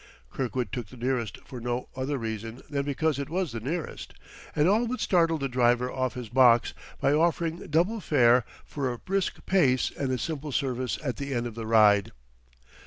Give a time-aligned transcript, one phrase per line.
[0.31, 4.15] Kirkwood took the nearest for no other reason than because it was the nearest,
[4.55, 8.97] and all but startled the driver off his box by offering double fare for a
[8.97, 12.13] brisk pace and a simple service at the end of the ride.